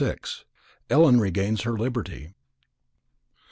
ELLEN 0.89 1.19
REGAINS 1.19 1.61
HER 1.61 1.77
LIBERTY. 1.77 2.33